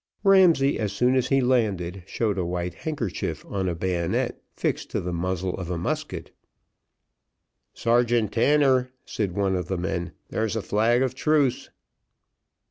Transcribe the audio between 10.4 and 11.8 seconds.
a flag of truce."